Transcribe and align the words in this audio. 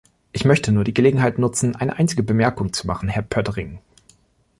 Ich 0.31 0.45
möchte 0.45 0.71
nur 0.71 0.83
die 0.83 0.95
Gelegenheit 0.95 1.37
nutzen, 1.37 1.75
eine 1.75 1.95
einzige 1.97 2.23
Bemerkung 2.23 2.73
zu 2.73 2.87
machen, 2.87 3.07
Herr 3.07 3.21
Poettering. 3.21 3.81